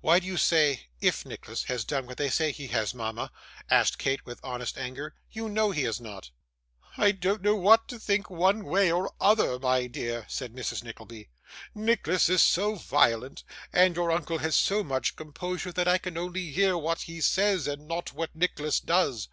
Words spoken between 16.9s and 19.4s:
he says, and not what Nicholas does.